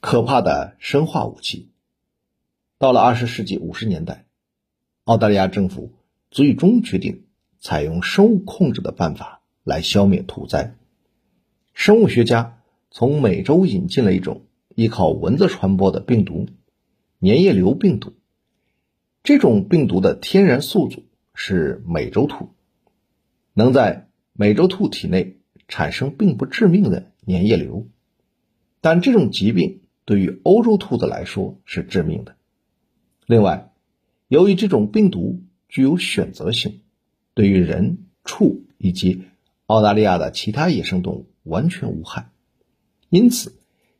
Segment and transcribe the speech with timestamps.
[0.00, 1.68] 可怕的生化武器。
[2.78, 4.24] 到了二十世纪五十年代，
[5.04, 5.92] 澳大利亚政府
[6.30, 7.24] 最终决定
[7.58, 10.74] 采用生物控制的办法来消灭兔灾。
[11.74, 16.48] 生物学家从美洲引进了一种依靠蚊子传播的病毒——
[17.20, 18.14] 粘液瘤病毒。
[19.22, 21.04] 这种病毒的天然宿主
[21.34, 22.48] 是美洲兔，
[23.52, 25.36] 能在美洲兔体内
[25.68, 27.86] 产生并不致命的粘液瘤，
[28.80, 32.36] 但这种疾病对于欧洲兔子来说是致命的。
[33.26, 33.72] 另外，
[34.28, 36.80] 由于这种病毒具有选择性，
[37.34, 39.22] 对于人、畜以及
[39.66, 42.30] 澳大利亚的其他野生动物完全无害，
[43.08, 43.54] 因此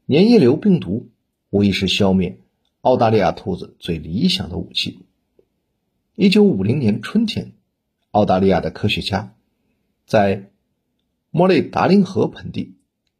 [0.08, 1.10] 粘液瘤病毒
[1.50, 2.38] 无疑是消灭
[2.80, 5.00] 澳大利亚兔子最理想的武器。
[6.16, 7.52] 一九五零年春天，
[8.10, 9.34] 澳大利亚的科学家
[10.06, 10.50] 在
[11.30, 12.74] 莫雷达林河盆地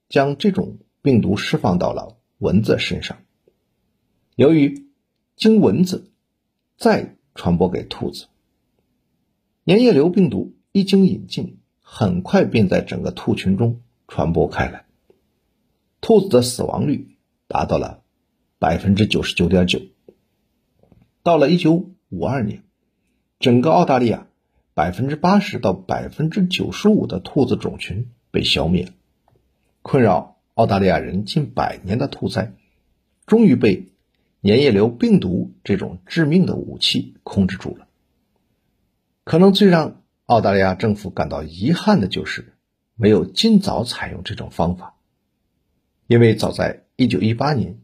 [0.09, 3.19] 将这种病毒释放到了蚊子身上，
[4.35, 4.87] 由于
[5.37, 6.11] 经蚊子
[6.79, 8.29] 再传播给兔子，
[9.67, 14.87] 粘液瘤病毒一经引进，很快便在整个兔群中传播开来，
[16.01, 18.03] 兔子的死亡率达到了
[18.59, 19.83] 百分之九十九点九。
[21.23, 22.65] 到了一九五二年，
[23.39, 24.29] 整个澳大利亚
[24.73, 28.95] 百分之八十到百分之九十五的兔子种群被消灭，
[29.83, 32.53] 困扰澳大利亚人近百年的兔灾，
[33.25, 33.87] 终于被。
[34.43, 37.89] 粘液瘤病毒这种致命的武器控制住了。
[39.23, 42.55] 可能最让澳大利亚政府感到遗憾的就是
[42.95, 44.95] 没有尽早采用这种方法，
[46.07, 47.81] 因为早在1918年，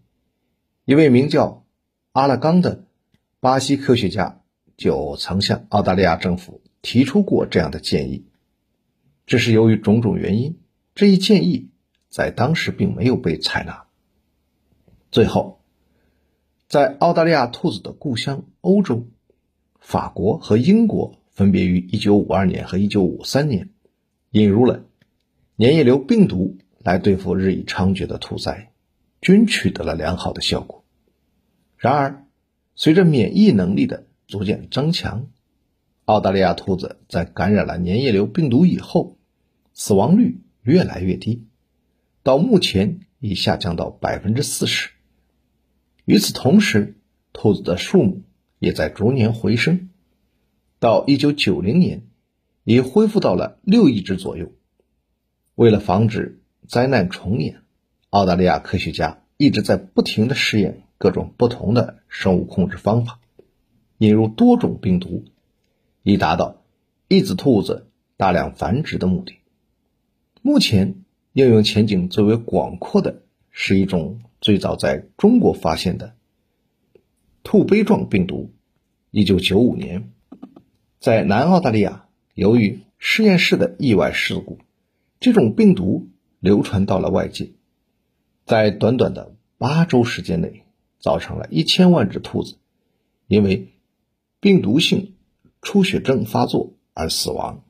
[0.87, 1.67] 一位名叫
[2.13, 2.87] 阿拉冈的
[3.39, 4.41] 巴西科学家
[4.79, 8.25] 就曾向澳大利亚政府提出过这样的建议，
[9.27, 10.59] 只是由于种种原因，
[10.95, 11.69] 这一建议
[12.09, 13.85] 在当时并没有被采纳。
[15.11, 15.61] 最后。
[16.69, 19.07] 在澳大利亚兔子的故乡欧洲，
[19.79, 23.71] 法国和英国分别于1952年和1953年
[24.33, 24.85] 引入了
[25.59, 28.73] 粘液瘤病毒来对付日益猖獗的兔灾，
[29.21, 30.85] 均取得了良好的效果。
[31.77, 32.25] 然而，
[32.75, 35.29] 随着免疫能力的逐渐增强，
[36.05, 39.19] 澳大利亚兔子在感染了粘液瘤病毒以后，
[39.73, 41.47] 死亡率越来越低，
[42.27, 44.91] 到目前已下降到百分之四十。
[46.05, 46.97] 与此同时，
[47.33, 48.23] 兔子的数目
[48.59, 49.91] 也在逐年回升，
[50.81, 52.03] 到一九九零年，
[52.65, 54.51] 已恢复到了六亿只左右。
[55.55, 57.63] 为了防止灾难重演，
[58.11, 63.21] 澳大利亚科学家一直在不停的试验各种不同的生物控制方法，
[63.99, 65.27] 引入多种病毒，
[66.03, 66.65] 以达到
[67.07, 69.37] 抑制兔子大量繁殖的目的。
[70.43, 71.05] 目前
[71.37, 73.21] 应用前景最为广阔的
[73.51, 74.21] 是一种。
[74.39, 76.15] 最早在中国发现的
[77.43, 78.53] 兔杯状病毒，
[79.11, 80.13] 一九九五年
[81.01, 84.59] 在南澳大利亚，由于实验室的意外事故，
[85.19, 86.07] 这种病毒
[86.39, 87.51] 流传到了外界，
[88.45, 90.63] 在短短的八周时间内，
[91.01, 92.57] 造成了一千万只兔子
[93.27, 93.73] 因为
[94.39, 95.15] 病毒性
[95.61, 97.65] 出血症发作而死亡。